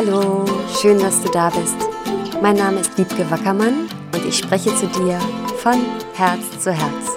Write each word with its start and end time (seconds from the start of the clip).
Hallo, 0.00 0.44
schön, 0.80 1.00
dass 1.00 1.20
du 1.22 1.28
da 1.28 1.50
bist. 1.50 1.74
Mein 2.40 2.54
Name 2.54 2.78
ist 2.78 2.96
Wiebke 2.96 3.28
Wackermann 3.32 3.88
und 4.14 4.24
ich 4.24 4.38
spreche 4.38 4.72
zu 4.76 4.86
dir 4.86 5.18
von 5.56 5.74
Herz 6.14 6.62
zu 6.62 6.70
Herz. 6.70 7.16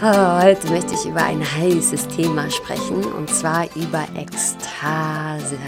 Heute 0.00 0.68
möchte 0.72 0.94
ich 0.94 1.06
über 1.06 1.22
ein 1.22 1.40
heißes 1.40 2.08
Thema 2.08 2.50
sprechen 2.50 3.04
und 3.04 3.30
zwar 3.30 3.66
über 3.76 4.04
Ekstase 4.16 5.60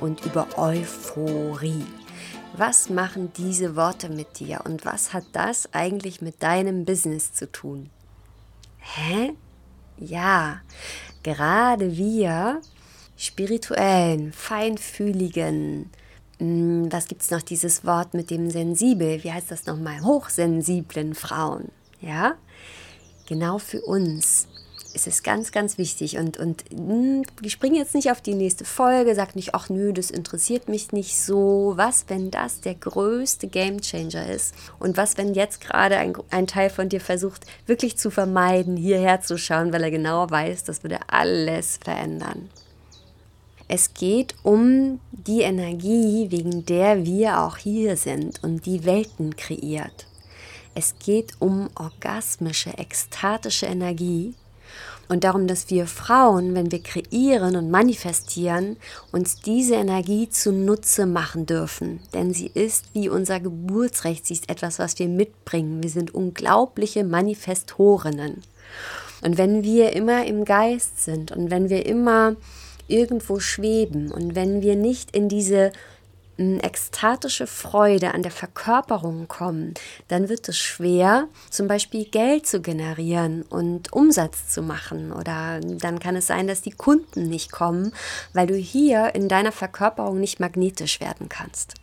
und 0.00 0.22
über 0.26 0.46
Euphorie. 0.58 1.86
Was 2.58 2.90
machen 2.90 3.32
diese 3.38 3.76
Worte 3.76 4.10
mit 4.10 4.38
dir 4.38 4.60
und 4.66 4.84
was 4.84 5.14
hat 5.14 5.24
das 5.32 5.72
eigentlich 5.72 6.20
mit 6.20 6.42
deinem 6.42 6.84
Business 6.84 7.32
zu 7.32 7.50
tun? 7.50 7.88
Hä? 8.80 9.32
Ja, 9.96 10.60
gerade 11.22 11.96
wir 11.96 12.60
spirituellen, 13.20 14.32
feinfühligen, 14.32 15.90
hm, 16.38 16.90
was 16.90 17.06
gibt 17.06 17.20
es 17.20 17.30
noch 17.30 17.42
dieses 17.42 17.84
Wort 17.84 18.14
mit 18.14 18.30
dem 18.30 18.50
sensibel, 18.50 19.22
wie 19.22 19.30
heißt 19.30 19.50
das 19.50 19.66
nochmal, 19.66 20.00
hochsensiblen 20.02 21.14
Frauen, 21.14 21.68
ja, 22.00 22.34
genau 23.26 23.58
für 23.58 23.82
uns 23.82 24.48
ist 24.94 25.06
es 25.06 25.22
ganz, 25.22 25.52
ganz 25.52 25.78
wichtig. 25.78 26.16
Und, 26.18 26.38
und 26.38 26.64
hm, 26.70 27.22
ich 27.42 27.52
springe 27.52 27.78
jetzt 27.78 27.94
nicht 27.94 28.10
auf 28.10 28.22
die 28.22 28.34
nächste 28.34 28.64
Folge, 28.64 29.14
sag 29.14 29.36
nicht, 29.36 29.54
ach 29.54 29.68
nö, 29.68 29.92
das 29.92 30.10
interessiert 30.10 30.68
mich 30.68 30.90
nicht 30.90 31.20
so. 31.20 31.74
Was, 31.76 32.06
wenn 32.08 32.30
das 32.30 32.60
der 32.60 32.74
größte 32.74 33.46
Gamechanger 33.46 34.28
ist? 34.28 34.54
Und 34.78 34.96
was, 34.96 35.16
wenn 35.16 35.34
jetzt 35.34 35.60
gerade 35.60 35.96
ein, 35.98 36.14
ein 36.30 36.46
Teil 36.46 36.70
von 36.70 36.88
dir 36.88 37.00
versucht, 37.00 37.46
wirklich 37.66 37.98
zu 37.98 38.10
vermeiden, 38.10 38.76
hierher 38.76 39.20
zu 39.20 39.38
schauen, 39.38 39.72
weil 39.72 39.84
er 39.84 39.90
genau 39.90 40.28
weiß, 40.28 40.64
das 40.64 40.82
würde 40.82 40.98
alles 41.08 41.78
verändern. 41.84 42.48
Es 43.72 43.94
geht 43.94 44.34
um 44.42 44.98
die 45.12 45.42
Energie, 45.42 46.26
wegen 46.32 46.66
der 46.66 47.04
wir 47.04 47.38
auch 47.38 47.56
hier 47.56 47.96
sind 47.96 48.42
und 48.42 48.66
die 48.66 48.84
Welten 48.84 49.36
kreiert. 49.36 50.08
Es 50.74 50.96
geht 50.98 51.34
um 51.38 51.70
orgasmische, 51.76 52.76
ekstatische 52.76 53.66
Energie 53.66 54.34
und 55.08 55.22
darum, 55.22 55.46
dass 55.46 55.70
wir 55.70 55.86
Frauen, 55.86 56.56
wenn 56.56 56.72
wir 56.72 56.82
kreieren 56.82 57.54
und 57.54 57.70
manifestieren, 57.70 58.76
uns 59.12 59.40
diese 59.40 59.76
Energie 59.76 60.28
zunutze 60.28 61.06
machen 61.06 61.46
dürfen. 61.46 62.00
Denn 62.12 62.34
sie 62.34 62.50
ist 62.52 62.86
wie 62.92 63.08
unser 63.08 63.38
Geburtsrecht, 63.38 64.26
sie 64.26 64.34
ist 64.34 64.50
etwas, 64.50 64.80
was 64.80 64.98
wir 64.98 65.06
mitbringen. 65.06 65.80
Wir 65.80 65.90
sind 65.90 66.12
unglaubliche 66.12 67.04
Manifestorinnen. 67.04 68.42
Und 69.22 69.38
wenn 69.38 69.62
wir 69.62 69.92
immer 69.92 70.26
im 70.26 70.44
Geist 70.44 71.04
sind 71.04 71.30
und 71.30 71.52
wenn 71.52 71.70
wir 71.70 71.86
immer 71.86 72.34
irgendwo 72.90 73.40
schweben 73.40 74.10
und 74.10 74.34
wenn 74.34 74.62
wir 74.62 74.76
nicht 74.76 75.14
in 75.14 75.28
diese 75.28 75.72
ekstatische 76.40 77.46
Freude 77.46 78.14
an 78.14 78.22
der 78.22 78.32
Verkörperung 78.32 79.28
kommen, 79.28 79.74
dann 80.08 80.30
wird 80.30 80.48
es 80.48 80.56
schwer, 80.56 81.28
zum 81.50 81.68
Beispiel 81.68 82.06
Geld 82.06 82.46
zu 82.46 82.62
generieren 82.62 83.42
und 83.42 83.92
Umsatz 83.92 84.48
zu 84.48 84.62
machen. 84.62 85.12
Oder 85.12 85.60
dann 85.60 85.98
kann 85.98 86.16
es 86.16 86.26
sein, 86.26 86.46
dass 86.46 86.62
die 86.62 86.70
Kunden 86.70 87.24
nicht 87.24 87.52
kommen, 87.52 87.92
weil 88.32 88.46
du 88.46 88.54
hier 88.54 89.14
in 89.14 89.28
deiner 89.28 89.52
Verkörperung 89.52 90.18
nicht 90.18 90.40
magnetisch 90.40 91.00
werden 91.00 91.28
kannst. 91.28 91.74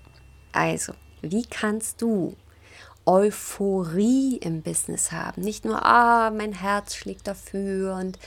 Also, 0.54 0.94
wie 1.22 1.46
kannst 1.46 2.02
du 2.02 2.36
Euphorie 3.06 4.38
im 4.38 4.64
Business 4.64 5.12
haben? 5.12 5.44
Nicht 5.44 5.66
nur, 5.66 5.86
ah, 5.86 6.32
mein 6.32 6.54
Herz 6.54 6.96
schlägt 6.96 7.28
dafür 7.28 7.96
und 7.96 8.18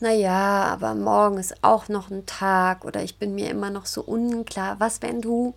naja, 0.00 0.64
aber 0.64 0.94
morgen 0.94 1.38
ist 1.38 1.62
auch 1.62 1.88
noch 1.88 2.10
ein 2.10 2.26
Tag 2.26 2.84
oder 2.84 3.02
ich 3.02 3.18
bin 3.18 3.34
mir 3.34 3.48
immer 3.50 3.70
noch 3.70 3.86
so 3.86 4.02
unklar. 4.02 4.78
Was, 4.78 5.00
wenn 5.00 5.22
du 5.22 5.54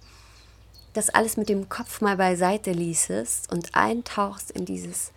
das 0.94 1.10
alles 1.10 1.38
mit 1.38 1.50
dem 1.50 1.70
Kopf 1.70 2.02
mal 2.02 2.18
beiseite 2.18 2.72
ließest 2.72 3.52
und 3.52 3.76
eintauchst 3.76 4.52
in 4.52 4.66
dieses 4.66 5.12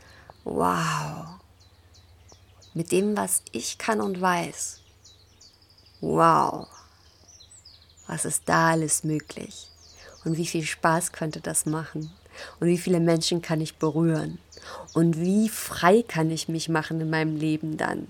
Wow, 0.44 1.38
mit 2.74 2.90
dem, 2.90 3.16
was 3.16 3.42
ich 3.52 3.78
kann 3.78 4.00
und 4.00 4.20
weiß. 4.20 4.80
Wow, 6.00 6.66
was 8.08 8.24
ist 8.24 8.42
da 8.46 8.70
alles 8.70 9.04
möglich? 9.04 9.68
Und 10.24 10.36
wie 10.36 10.46
viel 10.46 10.64
Spaß 10.64 11.12
könnte 11.12 11.40
das 11.40 11.64
machen? 11.64 12.12
Und 12.58 12.66
wie 12.66 12.78
viele 12.78 12.98
Menschen 12.98 13.40
kann 13.40 13.60
ich 13.60 13.76
berühren? 13.76 14.38
Und 14.94 15.20
wie 15.20 15.48
frei 15.48 16.02
kann 16.02 16.30
ich 16.30 16.48
mich 16.48 16.68
machen 16.68 17.00
in 17.00 17.10
meinem 17.10 17.36
Leben 17.36 17.76
dann? 17.76 18.08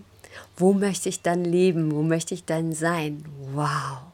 Wo 0.56 0.72
möchte 0.72 1.08
ich 1.08 1.22
dann 1.22 1.44
leben? 1.44 1.92
Wo 1.92 2.02
möchte 2.02 2.34
ich 2.34 2.44
dann 2.44 2.72
sein? 2.72 3.24
Wow. 3.52 4.12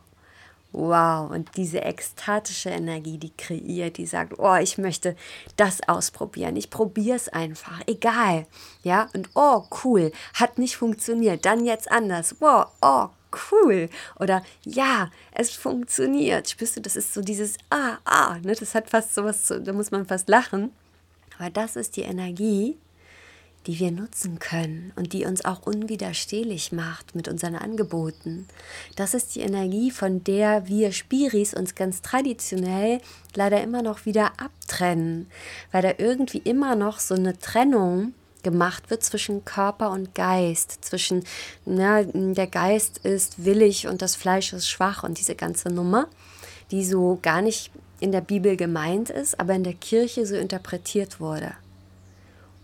Wow, 0.72 1.30
und 1.30 1.56
diese 1.56 1.80
ekstatische 1.80 2.68
Energie, 2.68 3.16
die 3.16 3.32
kreiert, 3.34 3.96
die 3.96 4.04
sagt, 4.04 4.38
oh, 4.38 4.56
ich 4.56 4.76
möchte 4.76 5.16
das 5.56 5.80
ausprobieren. 5.88 6.56
Ich 6.56 6.68
probiere 6.68 7.16
es 7.16 7.30
einfach, 7.30 7.80
egal. 7.86 8.46
Ja, 8.82 9.08
und 9.14 9.30
oh, 9.34 9.64
cool, 9.82 10.12
hat 10.34 10.58
nicht 10.58 10.76
funktioniert, 10.76 11.46
dann 11.46 11.64
jetzt 11.64 11.90
anders. 11.90 12.36
Wow, 12.40 12.66
oh, 12.82 13.06
cool. 13.50 13.88
Oder 14.20 14.44
ja, 14.62 15.10
es 15.32 15.52
funktioniert. 15.52 16.50
Spürst 16.50 16.76
du, 16.76 16.80
das 16.82 16.96
ist 16.96 17.14
so 17.14 17.22
dieses 17.22 17.56
Ah, 17.70 17.96
ah, 18.04 18.36
ne? 18.42 18.54
das 18.54 18.74
hat 18.74 18.90
fast 18.90 19.14
sowas, 19.14 19.52
da 19.60 19.72
muss 19.72 19.90
man 19.90 20.06
fast 20.06 20.28
lachen. 20.28 20.72
Aber 21.38 21.48
das 21.48 21.76
ist 21.76 21.96
die 21.96 22.02
Energie, 22.02 22.76
die 23.66 23.78
wir 23.78 23.90
nutzen 23.90 24.38
können 24.38 24.92
und 24.96 25.12
die 25.12 25.26
uns 25.26 25.44
auch 25.44 25.66
unwiderstehlich 25.66 26.72
macht 26.72 27.14
mit 27.14 27.28
unseren 27.28 27.54
Angeboten. 27.54 28.46
Das 28.96 29.14
ist 29.14 29.34
die 29.34 29.40
Energie, 29.40 29.90
von 29.90 30.24
der 30.24 30.66
wir 30.68 30.92
Spiris 30.92 31.54
uns 31.54 31.74
ganz 31.74 32.00
traditionell 32.00 33.00
leider 33.34 33.62
immer 33.62 33.82
noch 33.82 34.06
wieder 34.06 34.32
abtrennen, 34.38 35.26
weil 35.70 35.82
da 35.82 35.92
irgendwie 35.98 36.38
immer 36.38 36.76
noch 36.76 36.98
so 36.98 37.14
eine 37.14 37.38
Trennung 37.38 38.14
gemacht 38.42 38.88
wird 38.90 39.02
zwischen 39.02 39.44
Körper 39.44 39.90
und 39.90 40.14
Geist, 40.14 40.84
zwischen 40.84 41.24
na, 41.66 42.02
der 42.04 42.46
Geist 42.46 42.98
ist 42.98 43.44
willig 43.44 43.86
und 43.88 44.00
das 44.00 44.16
Fleisch 44.16 44.52
ist 44.52 44.68
schwach 44.68 45.02
und 45.02 45.18
diese 45.18 45.34
ganze 45.34 45.68
Nummer, 45.68 46.08
die 46.70 46.84
so 46.84 47.18
gar 47.20 47.42
nicht 47.42 47.70
in 48.00 48.12
der 48.12 48.20
Bibel 48.20 48.56
gemeint 48.56 49.10
ist, 49.10 49.38
aber 49.40 49.54
in 49.54 49.64
der 49.64 49.74
Kirche 49.74 50.24
so 50.24 50.36
interpretiert 50.36 51.20
wurde. 51.20 51.52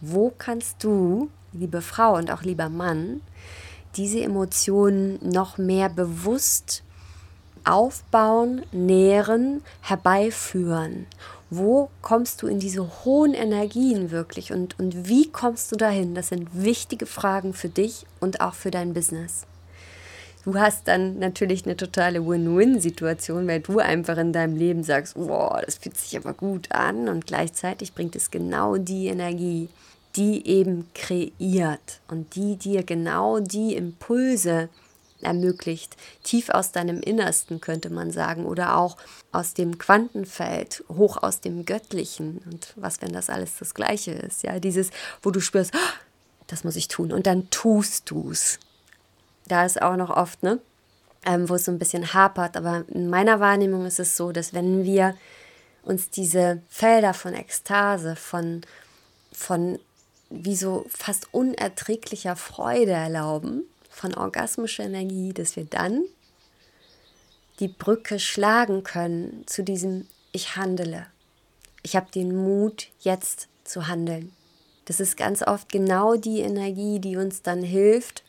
Wo 0.06 0.31
kannst 0.37 0.84
du, 0.84 1.31
liebe 1.54 1.81
Frau 1.81 2.16
und 2.16 2.31
auch 2.31 2.42
lieber 2.42 2.69
Mann, 2.69 3.22
diese 3.97 4.20
Emotionen 4.20 5.19
noch 5.22 5.56
mehr 5.56 5.88
bewusst 5.88 6.82
aufbauen, 7.65 8.65
nähren, 8.70 9.62
herbeiführen? 9.81 11.06
Wo 11.48 11.88
kommst 12.03 12.42
du 12.42 12.48
in 12.48 12.59
diese 12.59 12.87
hohen 13.06 13.32
Energien 13.32 14.10
wirklich 14.10 14.53
und, 14.53 14.78
und 14.78 15.09
wie 15.09 15.31
kommst 15.31 15.72
du 15.72 15.76
dahin? 15.76 16.15
Das 16.15 16.28
sind 16.28 16.50
wichtige 16.53 17.06
Fragen 17.06 17.54
für 17.54 17.71
dich 17.71 18.04
und 18.21 18.42
auch 18.42 18.54
für 18.54 18.71
dein 18.71 18.92
Business. 18.92 19.47
Du 20.44 20.56
hast 20.56 20.86
dann 20.86 21.19
natürlich 21.19 21.65
eine 21.65 21.78
totale 21.78 22.26
Win-Win-Situation, 22.26 23.48
weil 23.48 23.60
du 23.60 23.78
einfach 23.78 24.19
in 24.19 24.34
deinem 24.34 24.54
Leben 24.54 24.82
sagst, 24.82 25.15
wow, 25.16 25.59
das 25.65 25.76
fühlt 25.76 25.97
sich 25.97 26.15
aber 26.19 26.34
gut 26.34 26.71
an 26.72 27.09
und 27.09 27.26
gleichzeitig 27.26 27.94
bringt 27.94 28.15
es 28.15 28.31
genau 28.31 28.76
die 28.76 29.06
Energie, 29.06 29.71
die 30.16 30.47
eben 30.47 30.88
kreiert 30.94 32.00
und 32.08 32.34
die 32.36 32.56
dir 32.56 32.82
genau 32.82 33.41
die 33.41 33.75
Impulse 33.75 34.69
ermöglicht, 35.25 35.97
tief 36.22 36.50
aus 36.50 36.70
deinem 36.70 37.00
Innersten 37.00 37.60
könnte 37.60 37.91
man 37.91 38.10
sagen, 38.10 38.44
oder 38.47 38.76
auch 38.76 38.97
aus 39.32 39.54
dem 39.54 39.78
Quantenfeld, 39.78 40.84
hoch 40.88 41.22
aus 41.22 41.41
dem 41.41 41.64
Göttlichen. 41.64 42.42
Und 42.50 42.72
was, 42.76 43.03
wenn 43.03 43.12
das 43.12 43.30
alles 43.30 43.56
das 43.58 43.74
Gleiche 43.74 44.12
ist? 44.12 44.42
Ja, 44.42 44.60
dieses, 44.60 44.91
wo 45.22 45.30
du 45.30 45.41
spürst, 45.41 45.74
ah, 45.74 45.94
das 46.47 46.64
muss 46.64 46.76
ich 46.76 46.88
tun, 46.88 47.10
und 47.10 47.26
dann 47.26 47.50
tust 47.50 48.10
du 48.10 48.30
es. 48.30 48.58
Da 49.48 49.64
ist 49.64 49.80
auch 49.80 49.97
noch 49.97 50.10
oft, 50.10 50.42
ne, 50.42 50.60
ähm, 51.27 51.48
wo 51.48 51.54
es 51.54 51.65
so 51.65 51.72
ein 51.72 51.78
bisschen 51.78 52.15
hapert, 52.15 52.56
aber 52.56 52.84
in 52.89 53.09
meiner 53.09 53.41
Wahrnehmung 53.41 53.86
ist 53.86 54.00
es 54.00 54.16
so, 54.16 54.30
dass 54.30 54.53
wenn 54.53 54.84
wir 54.84 55.16
uns 55.83 56.10
diese 56.10 56.62
Felder 56.68 57.15
von 57.15 57.34
Ekstase, 57.34 58.16
von, 58.16 58.62
von 59.33 59.78
wie 60.42 60.57
so 60.57 60.86
fast 60.89 61.33
unerträglicher 61.33 62.36
Freude 62.36 62.92
erlauben, 62.92 63.65
von 63.91 64.15
orgasmischer 64.15 64.84
Energie, 64.84 65.33
dass 65.33 65.57
wir 65.57 65.65
dann 65.65 66.03
die 67.60 67.69
Brücke 67.69 68.19
schlagen 68.19 68.83
können 68.83 69.45
zu 69.47 69.63
diesem 69.63 70.07
Ich 70.33 70.57
handele. 70.57 71.07
Ich 71.83 71.95
habe 71.95 72.10
den 72.10 72.34
Mut, 72.34 72.89
jetzt 73.01 73.48
zu 73.63 73.86
handeln. 73.86 74.33
Das 74.86 75.01
ist 75.01 75.16
ganz 75.16 75.42
oft 75.42 75.71
genau 75.71 76.16
die 76.16 76.41
Energie, 76.41 76.98
die 76.98 77.16
uns 77.16 77.42
dann 77.42 77.63
hilft, 77.63 78.25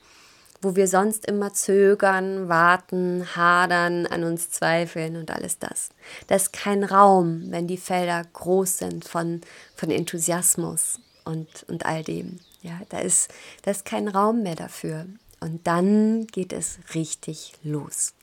wo 0.61 0.75
wir 0.75 0.87
sonst 0.87 1.25
immer 1.25 1.53
zögern, 1.53 2.47
warten, 2.47 3.35
hadern, 3.35 4.07
an 4.07 4.23
uns 4.23 4.51
zweifeln 4.51 5.15
und 5.15 5.31
alles 5.31 5.59
das. 5.59 5.89
Da 6.27 6.35
ist 6.35 6.53
kein 6.53 6.83
Raum, 6.83 7.43
wenn 7.49 7.67
die 7.67 7.77
Felder 7.77 8.23
groß 8.33 8.77
sind 8.77 9.05
von, 9.05 9.41
von 9.75 9.91
Enthusiasmus, 9.91 10.99
und, 11.25 11.65
und 11.67 11.85
all 11.85 12.03
dem. 12.03 12.39
Ja, 12.61 12.79
da 12.89 12.99
ist, 12.99 13.29
da 13.63 13.71
ist 13.71 13.85
kein 13.85 14.07
Raum 14.07 14.43
mehr 14.43 14.55
dafür. 14.55 15.05
Und 15.39 15.67
dann 15.67 16.27
geht 16.27 16.53
es 16.53 16.79
richtig 16.93 17.53
los. 17.63 18.13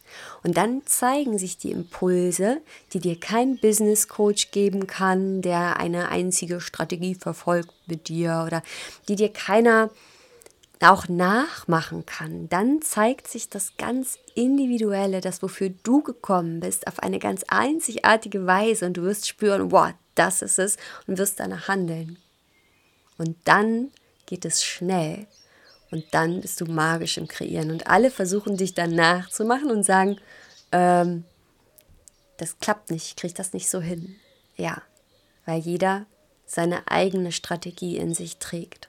Und 0.43 0.57
dann 0.57 0.83
zeigen 0.87 1.39
sich 1.39 1.57
die 1.57 1.71
Impulse, 1.71 2.61
die 2.93 3.01
dir 3.01 3.19
kein 3.19 3.59
Business 3.59 4.09
Coach 4.09 4.51
geben 4.51 4.87
kann, 4.87 5.43
der 5.43 5.79
eine 5.79 6.09
einzige 6.09 6.61
Strategie 6.61 7.15
verfolgt 7.15 7.73
mit 7.87 8.09
dir 8.09 8.45
oder 8.47 8.63
die 9.09 9.17
dir 9.17 9.33
keiner 9.33 9.91
auch 10.81 11.09
nachmachen 11.09 12.05
kann. 12.07 12.49
Dann 12.49 12.83
zeigt 12.83 13.29
sich 13.29 13.49
das 13.49 13.77
ganz 13.77 14.19
Individuelle, 14.35 15.21
das 15.21 15.43
wofür 15.43 15.71
du 15.83 16.03
gekommen 16.03 16.61
bist, 16.61 16.87
auf 16.87 16.99
eine 16.99 17.19
ganz 17.19 17.45
einzigartige 17.49 18.47
Weise 18.47 18.87
und 18.87 18.97
du 18.97 19.03
wirst 19.03 19.29
spüren, 19.29 19.71
wow, 19.71 19.93
das 20.15 20.43
ist 20.43 20.59
es 20.59 20.77
und 21.07 21.19
wirst 21.19 21.39
danach 21.39 21.69
handeln. 21.69 22.19
Und 23.23 23.37
dann 23.45 23.93
geht 24.27 24.45
es 24.45 24.65
schnell 24.65 25.29
und 25.93 26.05
dann 26.11 26.41
bist 26.41 26.61
du 26.61 26.65
magisch 26.65 27.19
im 27.19 27.29
Kreieren. 27.29 27.71
Und 27.71 27.87
alle 27.87 28.11
versuchen 28.11 28.57
dich 28.57 28.75
dann 28.75 28.97
nachzumachen 28.97 29.71
und 29.71 29.85
sagen, 29.85 30.19
ähm, 30.73 31.23
das 32.39 32.59
klappt 32.59 32.91
nicht, 32.91 33.07
ich 33.07 33.17
kriege 33.17 33.35
das 33.35 33.53
nicht 33.53 33.71
so 33.71 33.81
hin. 33.81 34.17
Ja, 34.57 34.83
weil 35.47 35.61
jeder 35.61 36.07
seine 36.47 36.89
eigene 36.89 37.31
Strategie 37.31 37.97
in 37.97 38.13
sich 38.13 38.39
trägt 38.39 38.89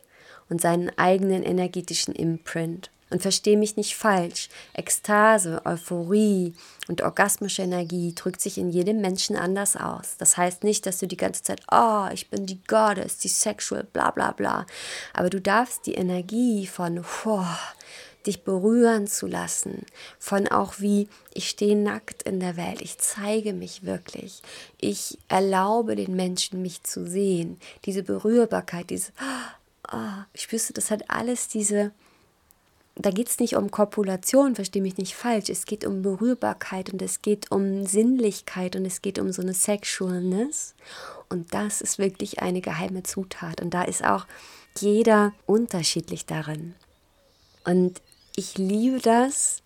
und 0.49 0.59
seinen 0.59 0.89
eigenen 0.97 1.43
energetischen 1.43 2.15
Imprint. 2.15 2.89
Und 3.13 3.21
verstehe 3.21 3.57
mich 3.57 3.77
nicht 3.77 3.95
falsch. 3.95 4.49
Ekstase, 4.73 5.61
Euphorie 5.65 6.55
und 6.87 7.03
orgasmische 7.03 7.61
Energie 7.61 8.15
drückt 8.15 8.41
sich 8.41 8.57
in 8.57 8.71
jedem 8.71 9.01
Menschen 9.01 9.35
anders 9.35 9.75
aus. 9.75 10.15
Das 10.17 10.35
heißt 10.35 10.63
nicht, 10.63 10.87
dass 10.87 10.97
du 10.97 11.05
die 11.05 11.15
ganze 11.15 11.43
Zeit, 11.43 11.61
oh, 11.71 12.07
ich 12.11 12.31
bin 12.31 12.47
die 12.47 12.59
Goddess, 12.63 13.19
die 13.19 13.27
Sexual, 13.27 13.83
bla 13.83 14.09
bla 14.09 14.31
bla. 14.31 14.65
Aber 15.13 15.29
du 15.29 15.39
darfst 15.39 15.85
die 15.85 15.93
Energie 15.93 16.65
von, 16.65 17.05
oh, 17.25 17.45
dich 18.25 18.41
berühren 18.43 19.05
zu 19.05 19.27
lassen, 19.27 19.85
von 20.17 20.47
auch 20.47 20.79
wie 20.79 21.07
ich 21.35 21.49
stehe 21.49 21.77
nackt 21.77 22.23
in 22.23 22.39
der 22.39 22.57
Welt, 22.57 22.81
ich 22.81 22.97
zeige 22.97 23.53
mich 23.53 23.83
wirklich, 23.83 24.41
ich 24.79 25.19
erlaube 25.27 25.95
den 25.95 26.15
Menschen 26.15 26.63
mich 26.63 26.81
zu 26.81 27.07
sehen, 27.07 27.59
diese 27.85 28.01
Berührbarkeit, 28.01 28.89
diese, 28.89 29.11
oh, 29.91 30.23
spürst 30.33 30.69
du, 30.69 30.73
das 30.73 30.89
hat 30.89 31.11
alles 31.11 31.47
diese 31.47 31.91
da 32.95 33.09
geht 33.09 33.27
es 33.27 33.39
nicht 33.39 33.55
um 33.55 33.71
Kopulation, 33.71 34.55
verstehe 34.55 34.81
mich 34.81 34.97
nicht 34.97 35.15
falsch. 35.15 35.49
Es 35.49 35.65
geht 35.65 35.85
um 35.85 36.03
Berührbarkeit 36.03 36.93
und 36.93 37.01
es 37.01 37.21
geht 37.21 37.51
um 37.51 37.85
Sinnlichkeit 37.85 38.75
und 38.75 38.85
es 38.85 39.01
geht 39.01 39.17
um 39.17 39.31
so 39.31 39.41
eine 39.41 39.53
Sexualness. 39.53 40.75
Und 41.29 41.53
das 41.53 41.81
ist 41.81 41.97
wirklich 41.97 42.41
eine 42.41 42.61
geheime 42.61 43.01
Zutat. 43.01 43.61
Und 43.61 43.73
da 43.73 43.83
ist 43.83 44.05
auch 44.05 44.27
jeder 44.77 45.33
unterschiedlich 45.47 46.27
darin. 46.27 46.75
Und 47.65 48.01
ich 48.35 48.57
liebe 48.57 48.99
das, 48.99 49.63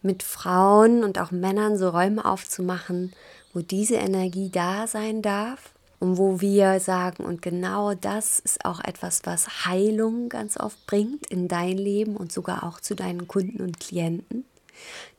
mit 0.00 0.22
Frauen 0.22 1.02
und 1.02 1.18
auch 1.18 1.32
Männern 1.32 1.76
so 1.76 1.88
Räume 1.88 2.24
aufzumachen, 2.24 3.12
wo 3.52 3.60
diese 3.60 3.96
Energie 3.96 4.50
da 4.50 4.86
sein 4.86 5.22
darf 5.22 5.72
und 6.00 6.16
wo 6.16 6.40
wir 6.40 6.78
sagen, 6.80 7.24
und 7.24 7.42
genau 7.42 7.94
das 7.94 8.38
ist 8.38 8.64
auch 8.64 8.80
etwas, 8.80 9.22
was 9.24 9.66
Heilung 9.66 10.28
ganz 10.28 10.56
oft 10.56 10.86
bringt 10.86 11.26
in 11.26 11.48
dein 11.48 11.76
Leben 11.76 12.16
und 12.16 12.32
sogar 12.32 12.64
auch 12.64 12.80
zu 12.80 12.94
deinen 12.94 13.26
Kunden 13.26 13.60
und 13.60 13.80
Klienten. 13.80 14.44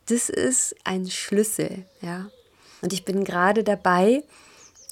Das 0.06 0.30
ist 0.30 0.76
ein 0.86 1.10
Schlüssel, 1.10 1.86
ja. 2.02 2.30
Und 2.81 2.94
ich 2.94 3.04
bin 3.04 3.26
gerade 3.26 3.64
dabei, 3.64 4.24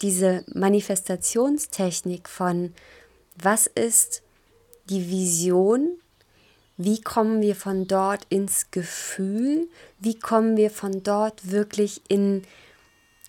diese 0.01 0.44
Manifestationstechnik 0.54 2.28
von 2.28 2.74
was 3.42 3.68
ist 3.68 4.24
die 4.89 5.10
Vision, 5.10 5.98
wie 6.75 7.01
kommen 7.01 7.42
wir 7.42 7.56
von 7.56 7.88
dort 7.88 8.25
ins 8.30 8.72
Gefühl, 8.72 9.68
wie 10.00 10.19
kommen 10.19 10.57
wir 10.57 10.69
von 10.69 11.01
dort 11.01 11.50
wirklich 11.50 12.01
in 12.07 12.44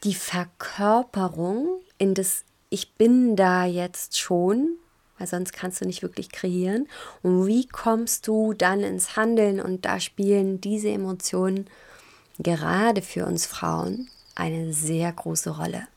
die 0.04 0.14
Verkörperung, 0.14 1.80
in 1.96 2.14
das 2.14 2.44
ich 2.70 2.94
bin 2.94 3.36
da 3.36 3.64
jetzt 3.64 4.18
schon, 4.18 4.76
weil 5.18 5.26
sonst 5.26 5.52
kannst 5.52 5.80
du 5.80 5.86
nicht 5.86 6.02
wirklich 6.02 6.30
kreieren. 6.30 6.88
Und 7.22 7.46
wie 7.46 7.66
kommst 7.66 8.26
du 8.26 8.52
dann 8.52 8.80
ins 8.80 9.16
Handeln? 9.16 9.60
Und 9.60 9.84
da 9.84 10.00
spielen 10.00 10.60
diese 10.60 10.90
Emotionen 10.90 11.66
gerade 12.38 13.02
für 13.02 13.26
uns 13.26 13.46
Frauen 13.46 14.08
eine 14.34 14.72
sehr 14.72 15.12
große 15.12 15.50
Rolle. 15.50 15.88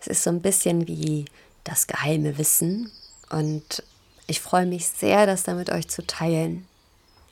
Es 0.00 0.06
ist 0.06 0.22
so 0.22 0.30
ein 0.30 0.40
bisschen 0.40 0.86
wie 0.86 1.24
das 1.64 1.86
geheime 1.86 2.38
Wissen 2.38 2.90
und 3.30 3.82
ich 4.26 4.40
freue 4.40 4.64
mich 4.64 4.88
sehr, 4.88 5.26
das 5.26 5.42
da 5.42 5.54
mit 5.54 5.70
euch 5.70 5.88
zu 5.88 6.06
teilen. 6.06 6.66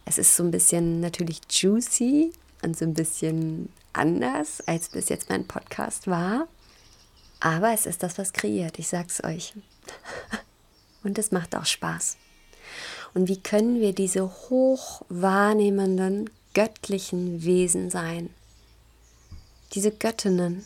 Es 0.04 0.18
ist 0.18 0.36
so 0.36 0.42
ein 0.42 0.50
bisschen 0.50 1.00
natürlich 1.00 1.40
juicy 1.48 2.32
und 2.62 2.76
so 2.76 2.84
ein 2.84 2.94
bisschen 2.94 3.68
anders, 3.92 4.60
als 4.66 4.88
bis 4.88 5.08
jetzt 5.08 5.30
mein 5.30 5.46
Podcast 5.46 6.08
war. 6.08 6.48
Aber 7.40 7.72
es 7.72 7.86
ist 7.86 8.02
das, 8.02 8.18
was 8.18 8.32
kreiert, 8.32 8.78
ich 8.78 8.88
sag's 8.88 9.22
euch. 9.22 9.54
Und 11.04 11.18
es 11.18 11.30
macht 11.30 11.54
auch 11.54 11.66
Spaß. 11.66 12.16
Und 13.14 13.28
wie 13.28 13.40
können 13.40 13.80
wir 13.80 13.92
diese 13.94 14.28
hoch 14.28 15.02
wahrnehmenden, 15.08 16.30
göttlichen 16.54 17.44
Wesen 17.44 17.90
sein? 17.90 18.30
Diese 19.74 19.90
Göttinnen, 19.90 20.64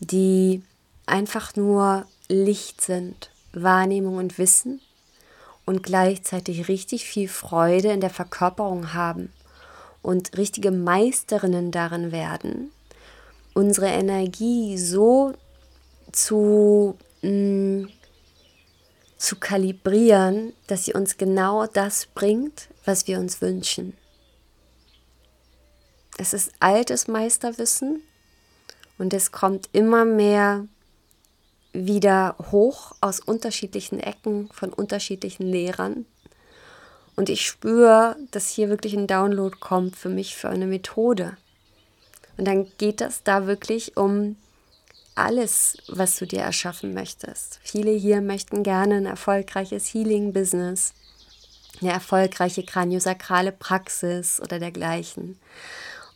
die 0.00 0.62
einfach 1.06 1.56
nur 1.56 2.06
Licht 2.28 2.80
sind, 2.80 3.30
Wahrnehmung 3.52 4.16
und 4.16 4.38
Wissen 4.38 4.80
und 5.66 5.82
gleichzeitig 5.82 6.68
richtig 6.68 7.04
viel 7.04 7.28
Freude 7.28 7.92
in 7.92 8.00
der 8.00 8.10
Verkörperung 8.10 8.94
haben 8.94 9.32
und 10.02 10.36
richtige 10.36 10.70
Meisterinnen 10.70 11.70
darin 11.70 12.12
werden, 12.12 12.72
unsere 13.54 13.86
Energie 13.86 14.78
so 14.78 15.32
zu, 16.12 16.96
mh, 17.22 17.30
mm, 17.30 17.88
zu 19.16 19.36
kalibrieren, 19.36 20.52
dass 20.66 20.84
sie 20.84 20.94
uns 20.94 21.16
genau 21.16 21.66
das 21.66 22.06
bringt, 22.06 22.68
was 22.84 23.06
wir 23.06 23.18
uns 23.18 23.40
wünschen. 23.40 23.96
Es 26.18 26.32
ist 26.32 26.52
altes 26.58 27.08
Meisterwissen 27.08 28.02
und 28.98 29.14
es 29.14 29.32
kommt 29.32 29.68
immer 29.72 30.04
mehr 30.04 30.66
wieder 31.72 32.36
hoch 32.50 32.92
aus 33.00 33.20
unterschiedlichen 33.20 33.98
Ecken 34.00 34.48
von 34.52 34.72
unterschiedlichen 34.72 35.46
Lehrern. 35.46 36.04
Und 37.16 37.28
ich 37.28 37.46
spüre, 37.46 38.16
dass 38.30 38.48
hier 38.48 38.68
wirklich 38.68 38.94
ein 38.94 39.06
Download 39.06 39.56
kommt 39.58 39.96
für 39.96 40.08
mich 40.08 40.36
für 40.36 40.48
eine 40.48 40.66
Methode. 40.66 41.36
Und 42.36 42.46
dann 42.46 42.66
geht 42.78 43.00
es 43.00 43.22
da 43.22 43.46
wirklich 43.46 43.96
um 43.96 44.36
alles, 45.14 45.76
was 45.88 46.16
du 46.16 46.26
dir 46.26 46.40
erschaffen 46.40 46.94
möchtest. 46.94 47.60
Viele 47.62 47.90
hier 47.90 48.20
möchten 48.20 48.62
gerne 48.62 48.96
ein 48.96 49.06
erfolgreiches 49.06 49.92
Healing-Business, 49.92 50.94
eine 51.80 51.92
erfolgreiche 51.92 52.62
kraniosakrale 52.62 53.52
Praxis 53.52 54.40
oder 54.40 54.58
dergleichen. 54.58 55.38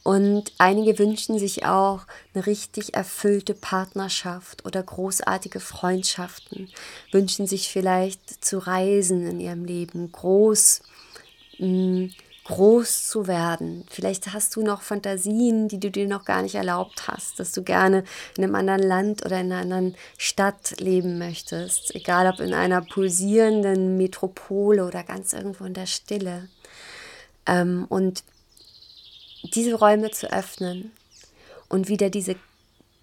Und 0.07 0.53
einige 0.59 1.01
wünschen 1.01 1.37
sich 1.41 1.67
auch 1.67 2.03
eine 2.33 2.47
richtig 2.47 2.95
erfüllte 2.95 3.55
Partnerschaft 3.55 4.65
oder 4.65 4.81
großartige 4.81 5.59
Freundschaften, 5.59 6.71
wünschen 7.11 7.49
sich 7.49 7.69
vielleicht 7.69 8.45
zu 8.45 8.59
reisen 8.59 9.27
in 9.27 9.41
ihrem 9.41 9.65
Leben, 9.65 10.13
groß 10.13 10.83
mh, 11.59 11.67
mm, 11.67 12.13
groß 12.47 13.09
zu 13.09 13.27
werden. 13.27 13.85
Vielleicht 13.91 14.33
hast 14.33 14.55
du 14.55 14.63
noch 14.63 14.83
Fantasien, 14.83 15.67
die 15.67 15.81
du 15.81 15.91
dir 15.91 16.07
noch 16.07 16.25
gar 16.25 16.43
nicht 16.43 16.55
erlaubt 16.55 17.09
hast, 17.09 17.41
dass 17.41 17.51
du 17.51 17.65
gerne 17.65 18.05
in 18.37 18.45
einem 18.45 18.55
anderen 18.55 18.83
Land 18.83 19.27
oder 19.27 19.41
in 19.41 19.51
einer 19.51 19.63
anderen 19.63 19.97
Stadt 20.17 20.79
leben 20.79 21.19
möchtest, 21.19 21.95
egal 21.97 22.33
ob 22.33 22.39
in 22.39 22.55
einer 22.55 22.83
pulsierenden 22.83 23.97
Metropole 23.97 24.87
oder 24.87 25.03
ganz 25.03 25.33
irgendwo 25.33 25.65
in 25.65 25.75
der 25.75 25.87
Stille. 25.87 26.49
Ähm, 27.47 27.87
und 27.89 28.23
diese 29.43 29.75
Räume 29.75 30.13
zu 30.13 30.33
öffnen 30.33 30.93
und 31.69 31.89
wieder 31.89 32.11
diese, 32.11 32.37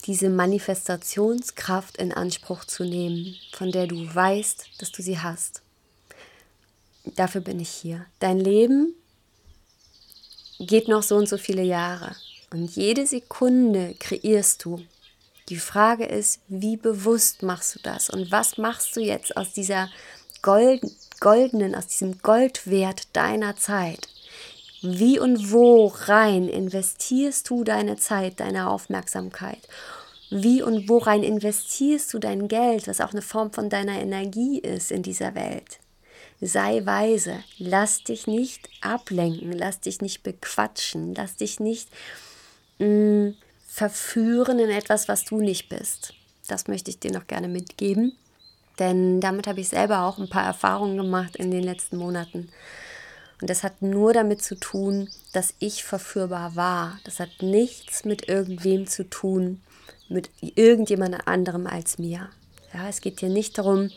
diese 0.06 0.30
Manifestationskraft 0.30 1.98
in 1.98 2.14
Anspruch 2.14 2.64
zu 2.64 2.86
nehmen, 2.86 3.36
von 3.52 3.74
der 3.74 3.88
du 3.88 3.98
weißt, 4.16 4.70
dass 4.80 4.94
du 4.94 5.02
sie 5.02 5.20
hast. 5.20 5.62
Dafür 7.04 7.42
bin 7.42 7.60
ich 7.60 7.70
hier. 7.70 8.06
Dein 8.20 8.40
Leben 8.40 8.96
geht 10.66 10.88
noch 10.88 11.04
so 11.04 11.16
und 11.16 11.30
so 11.30 11.38
viele 11.38 11.64
Jahre. 11.64 12.16
Und 12.52 12.76
jede 12.76 13.06
Sekunde 13.08 13.96
kreierst 14.00 14.64
du. 14.66 14.82
Die 15.50 15.58
Frage 15.58 16.06
ist, 16.06 16.40
wie 16.48 16.78
bewusst 16.78 17.44
machst 17.44 17.76
du 17.76 17.80
das? 17.84 18.10
Und 18.10 18.32
was 18.32 18.58
machst 18.58 18.96
du 18.96 19.02
jetzt 19.02 19.36
aus 19.36 19.54
dieser 19.54 19.90
goldenen, 20.42 21.76
aus 21.76 21.88
diesem 21.88 22.20
Goldwert 22.20 23.08
deiner 23.14 23.56
Zeit? 23.56 24.08
Wie 24.82 25.20
und 25.20 25.52
wo 25.52 25.88
rein 25.88 26.48
investierst 26.48 27.50
du 27.50 27.64
deine 27.64 27.98
Zeit, 27.98 28.40
deine 28.40 28.70
Aufmerksamkeit? 28.70 29.60
Wie 30.30 30.62
und 30.62 30.90
wo 30.90 30.98
rein 30.98 31.24
investierst 31.24 32.14
du 32.14 32.20
dein 32.20 32.48
Geld, 32.48 32.88
was 32.88 33.02
auch 33.02 33.12
eine 33.12 33.22
Form 33.22 33.52
von 33.52 33.70
deiner 33.70 34.00
Energie 34.00 34.60
ist 34.60 34.92
in 34.92 35.04
dieser 35.04 35.36
Welt? 35.36 35.80
Sei 36.46 36.86
weise, 36.86 37.44
lass 37.58 38.04
dich 38.04 38.28
nicht 38.28 38.70
ablenken, 38.82 39.52
lass 39.52 39.80
dich 39.80 40.02
nicht 40.02 40.24
bequatschen, 40.24 41.16
lass 41.16 41.38
dich 41.38 41.60
nicht 41.60 41.90
mh, 42.80 42.88
mm, 42.88 43.36
verführen 43.68 44.60
in 44.60 44.70
etwas, 44.70 45.08
was 45.08 45.26
du 45.26 45.40
nicht 45.40 45.70
bist. 45.70 46.14
Das 46.48 46.68
möchte 46.68 46.92
ich 46.92 47.00
dir 47.00 47.12
noch 47.12 47.28
gerne 47.28 47.48
mitgeben, 47.48 48.16
denn 48.78 49.22
damit 49.22 49.48
habe 49.48 49.62
ich 49.62 49.70
selber 49.70 50.04
auch 50.04 50.18
ein 50.18 50.30
paar 50.30 50.46
Erfahrungen 50.46 50.98
gemacht 50.98 51.36
in 51.36 51.52
den 51.52 51.64
letzten 51.64 51.98
Monaten. 51.98 52.50
Und 53.42 53.50
das 53.50 53.64
hat 53.64 53.82
nur 53.82 54.14
damit 54.14 54.42
zu 54.42 54.56
tun, 54.56 55.10
dass 55.34 55.56
ich 55.60 55.84
verführbar 55.84 56.56
war. 56.56 57.00
Das 57.04 57.20
hat 57.20 57.42
nichts 57.42 58.06
mit 58.06 58.30
irgendwem 58.30 58.88
zu 58.88 59.10
tun, 59.10 59.62
mit 60.08 60.30
irgendjemand 60.40 61.28
anderem 61.28 61.68
als 61.68 61.98
mir. 61.98 62.30
Ja, 62.74 62.90
es 62.90 63.02
geht 63.02 63.20
hier 63.20 63.30
nicht 63.30 63.58
darum, 63.58 63.90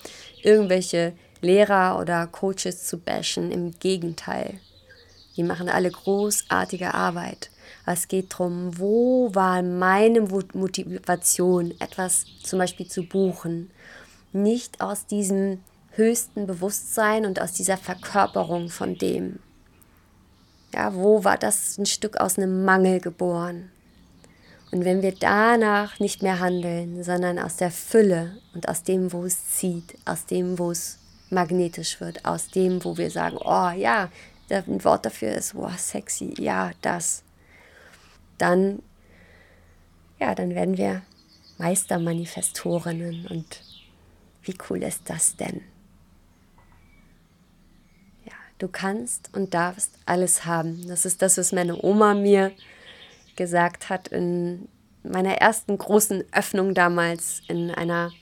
irgendwelche 0.42 1.12
Lehrer 1.40 1.98
oder 1.98 2.26
Coaches 2.26 2.86
zu 2.86 2.98
bashen. 2.98 3.50
Im 3.50 3.78
Gegenteil. 3.78 4.60
Die 5.36 5.42
machen 5.42 5.68
alle 5.68 5.90
großartige 5.90 6.94
Arbeit. 6.94 7.50
Es 7.84 8.08
geht 8.08 8.32
darum, 8.32 8.78
wo 8.78 9.34
war 9.34 9.62
meine 9.62 10.22
Motivation, 10.22 11.74
etwas 11.78 12.24
zum 12.42 12.58
Beispiel 12.58 12.88
zu 12.88 13.02
buchen. 13.02 13.70
Nicht 14.32 14.80
aus 14.80 15.06
diesem 15.06 15.60
höchsten 15.92 16.46
Bewusstsein 16.46 17.26
und 17.26 17.40
aus 17.40 17.52
dieser 17.52 17.76
Verkörperung 17.76 18.68
von 18.68 18.96
dem. 18.96 19.38
Ja, 20.74 20.94
wo 20.94 21.24
war 21.24 21.38
das 21.38 21.78
ein 21.78 21.86
Stück 21.86 22.18
aus 22.18 22.38
einem 22.38 22.64
Mangel 22.64 23.00
geboren? 23.00 23.70
Und 24.72 24.84
wenn 24.84 25.00
wir 25.00 25.14
danach 25.14 26.00
nicht 26.00 26.22
mehr 26.22 26.40
handeln, 26.40 27.02
sondern 27.02 27.38
aus 27.38 27.56
der 27.56 27.70
Fülle 27.70 28.38
und 28.52 28.68
aus 28.68 28.82
dem, 28.82 29.12
wo 29.12 29.24
es 29.24 29.48
zieht, 29.50 29.96
aus 30.04 30.26
dem, 30.26 30.58
wo 30.58 30.70
es 30.70 30.98
magnetisch 31.30 32.00
wird, 32.00 32.24
aus 32.24 32.48
dem, 32.48 32.84
wo 32.84 32.96
wir 32.96 33.10
sagen, 33.10 33.36
oh 33.38 33.70
ja, 33.70 34.10
ein 34.50 34.84
Wort 34.84 35.04
dafür 35.04 35.32
ist, 35.32 35.54
wow, 35.54 35.76
sexy, 35.76 36.34
ja, 36.38 36.70
das, 36.80 37.22
dann, 38.38 38.82
ja, 40.20 40.34
dann 40.34 40.54
werden 40.54 40.76
wir 40.76 41.02
Meistermanifestorinnen 41.58 43.26
und 43.26 43.62
wie 44.42 44.56
cool 44.70 44.82
ist 44.82 45.10
das 45.10 45.36
denn? 45.36 45.62
Ja, 48.24 48.34
du 48.58 48.68
kannst 48.68 49.30
und 49.34 49.54
darfst 49.54 49.92
alles 50.06 50.44
haben. 50.44 50.86
Das 50.86 51.04
ist 51.04 51.22
das, 51.22 51.38
was 51.38 51.52
meine 51.52 51.82
Oma 51.82 52.14
mir 52.14 52.52
gesagt 53.34 53.88
hat 53.90 54.08
in 54.08 54.68
meiner 55.02 55.34
ersten 55.34 55.76
großen 55.76 56.24
Öffnung 56.32 56.74
damals 56.74 57.42
in 57.48 57.70
einer 57.70 58.12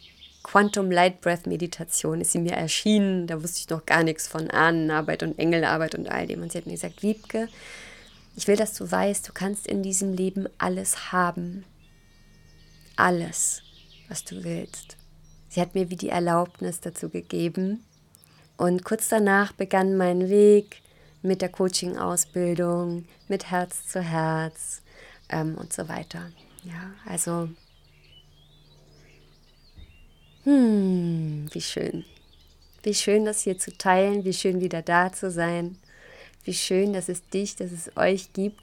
Quantum 0.45 0.93
Light 0.93 1.21
Breath 1.21 1.47
Meditation 1.47 2.21
ist 2.21 2.31
sie 2.31 2.39
mir 2.39 2.53
erschienen. 2.53 3.27
Da 3.27 3.43
wusste 3.43 3.59
ich 3.59 3.69
noch 3.69 3.85
gar 3.85 4.05
nichts 4.05 4.29
von 4.29 4.49
Ahnenarbeit 4.51 5.25
und 5.25 5.39
Engelarbeit 5.39 5.97
und 5.97 6.09
all 6.09 6.29
dem. 6.29 6.43
Und 6.43 6.53
sie 6.53 6.59
hat 6.59 6.67
mir 6.67 6.75
gesagt, 6.75 7.03
Wiebke, 7.03 7.49
ich 8.37 8.47
will, 8.47 8.57
dass 8.57 8.75
du 8.75 8.89
weißt, 8.89 9.29
du 9.29 9.33
kannst 9.33 9.67
in 9.67 9.83
diesem 9.83 10.13
Leben 10.13 10.47
alles 10.59 11.11
haben. 11.11 11.65
Alles, 12.95 13.63
was 14.09 14.25
du 14.25 14.45
willst. 14.45 14.97
Sie 15.49 15.61
hat 15.61 15.75
mir 15.75 15.91
wie 15.91 15.97
die 15.97 16.11
Erlaubnis 16.11 16.81
dazu 16.81 17.09
gegeben. 17.09 17.85
Und 18.57 18.85
kurz 18.85 19.09
danach 19.09 19.53
begann 19.53 19.97
mein 19.97 20.29
Weg 20.29 20.83
mit 21.23 21.43
der 21.43 21.49
Coaching-Ausbildung, 21.49 23.07
mit 23.27 23.51
Herz 23.51 23.89
zu 23.89 24.01
Herz, 24.01 24.83
ähm, 25.29 25.57
und 25.57 25.73
so 25.73 25.89
weiter. 25.89 26.31
Ja, 26.65 26.93
also, 27.07 27.49
hm, 30.45 31.49
wie 31.53 31.61
schön. 31.61 32.05
Wie 32.83 32.95
schön, 32.95 33.25
das 33.25 33.41
hier 33.43 33.59
zu 33.59 33.77
teilen, 33.77 34.25
wie 34.25 34.35
schön 34.35 34.61
wieder 34.61 34.83
da 34.83 35.13
zu 35.13 35.31
sein, 35.31 35.79
wie 36.45 36.55
schön, 36.55 36.93
dass 36.93 37.09
es 37.09 37.27
dich, 37.31 37.57
dass 37.57 37.73
es 37.73 37.97
euch 37.97 38.33
gibt. 38.35 38.61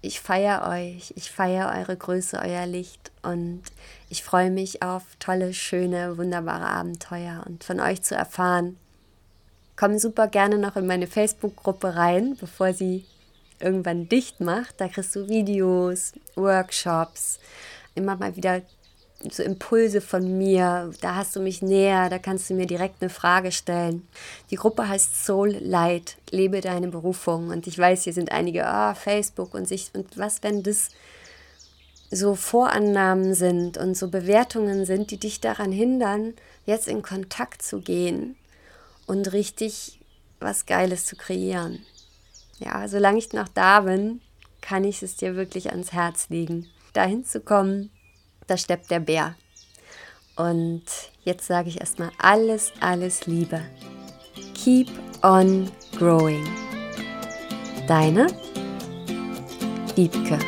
Ich 0.00 0.20
feiere 0.20 0.68
euch, 0.68 1.12
ich 1.16 1.30
feiere 1.30 1.76
eure 1.76 1.96
Größe, 1.96 2.38
euer 2.40 2.66
Licht 2.66 3.10
und 3.22 3.62
ich 4.08 4.22
freue 4.22 4.52
mich 4.52 4.82
auf 4.82 5.02
tolle, 5.18 5.52
schöne, 5.54 6.16
wunderbare 6.16 6.66
Abenteuer 6.66 7.42
und 7.46 7.64
von 7.64 7.80
euch 7.80 8.02
zu 8.02 8.14
erfahren. 8.14 8.76
Komm 9.74 9.98
super 9.98 10.28
gerne 10.28 10.58
noch 10.58 10.76
in 10.76 10.86
meine 10.86 11.08
Facebook-Gruppe 11.08 11.96
rein, 11.96 12.36
bevor 12.38 12.72
sie 12.72 13.04
irgendwann 13.58 14.08
dicht 14.08 14.40
macht, 14.40 14.80
da 14.80 14.86
kriegst 14.86 15.16
du 15.16 15.28
Videos, 15.28 16.12
Workshops, 16.36 17.40
immer 17.96 18.14
mal 18.14 18.36
wieder 18.36 18.62
so 19.30 19.42
Impulse 19.42 20.00
von 20.00 20.38
mir, 20.38 20.92
da 21.00 21.16
hast 21.16 21.34
du 21.34 21.40
mich 21.40 21.60
näher, 21.60 22.08
da 22.08 22.18
kannst 22.18 22.48
du 22.48 22.54
mir 22.54 22.66
direkt 22.66 23.02
eine 23.02 23.10
Frage 23.10 23.50
stellen. 23.50 24.06
Die 24.50 24.56
Gruppe 24.56 24.88
heißt 24.88 25.24
Soul 25.24 25.56
Light, 25.60 26.16
lebe 26.30 26.60
deine 26.60 26.88
Berufung. 26.88 27.48
Und 27.48 27.66
ich 27.66 27.78
weiß, 27.78 28.04
hier 28.04 28.12
sind 28.12 28.30
einige, 28.30 28.66
ah, 28.66 28.94
Facebook 28.94 29.54
und 29.54 29.66
sich, 29.66 29.90
und 29.94 30.16
was, 30.16 30.42
wenn 30.42 30.62
das 30.62 30.90
so 32.10 32.34
Vorannahmen 32.34 33.34
sind 33.34 33.76
und 33.76 33.96
so 33.96 34.08
Bewertungen 34.08 34.86
sind, 34.86 35.10
die 35.10 35.18
dich 35.18 35.40
daran 35.40 35.72
hindern, 35.72 36.34
jetzt 36.64 36.88
in 36.88 37.02
Kontakt 37.02 37.62
zu 37.62 37.80
gehen 37.80 38.36
und 39.06 39.32
richtig 39.32 40.00
was 40.40 40.66
Geiles 40.66 41.04
zu 41.04 41.16
kreieren 41.16 41.80
ja, 42.58 42.88
solange 42.88 43.18
ich 43.18 43.32
noch 43.32 43.48
da 43.48 43.80
bin, 43.80 44.20
kann 44.60 44.84
ich 44.84 45.02
es 45.02 45.16
dir 45.16 45.36
wirklich 45.36 45.70
ans 45.70 45.92
Herz 45.92 46.28
legen. 46.28 46.66
Dahin 46.92 47.24
zu 47.24 47.40
kommen, 47.40 47.90
da 48.48 48.56
steppt 48.56 48.90
der 48.90 49.00
Bär. 49.00 49.34
Und 50.36 50.84
jetzt 51.24 51.46
sage 51.46 51.68
ich 51.68 51.80
erstmal 51.80 52.10
alles, 52.18 52.72
alles 52.80 53.26
Liebe. 53.26 53.60
Keep 54.54 54.88
on 55.22 55.70
growing. 55.98 56.46
Deine 57.86 58.26
Liebke. 59.96 60.38